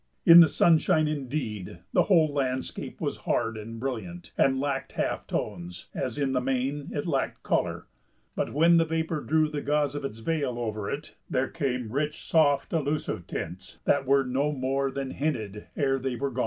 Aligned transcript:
In 0.25 0.39
the 0.39 0.47
sunshine, 0.47 1.07
indeed, 1.07 1.77
the 1.93 2.05
whole 2.05 2.33
landscape 2.33 2.99
was 2.99 3.17
hard 3.17 3.55
and 3.55 3.79
brilliant, 3.79 4.33
and 4.35 4.59
lacked 4.59 4.93
half 4.93 5.27
tones, 5.27 5.89
as 5.93 6.17
in 6.17 6.31
the 6.31 6.41
main 6.41 6.89
it 6.91 7.05
lacked 7.05 7.43
color; 7.43 7.85
but 8.35 8.51
when 8.51 8.77
the 8.77 8.83
vapor 8.85 9.21
drew 9.21 9.47
the 9.47 9.61
gauze 9.61 9.93
of 9.93 10.03
its 10.03 10.17
veil 10.17 10.57
over 10.57 10.89
it 10.89 11.15
there 11.29 11.49
came 11.49 11.91
rich, 11.91 12.23
soft, 12.25 12.73
elusive 12.73 13.27
tints 13.27 13.77
that 13.85 14.07
were 14.07 14.23
no 14.23 14.51
more 14.51 14.89
than 14.89 15.11
hinted 15.11 15.67
ere 15.77 15.99
they 15.99 16.15
were 16.15 16.31
gone. 16.31 16.39